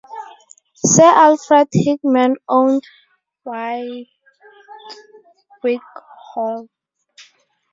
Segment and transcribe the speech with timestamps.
[0.83, 2.81] Sir Alfred Hickman owned
[3.45, 4.07] Wightwick
[6.33, 6.67] Hall.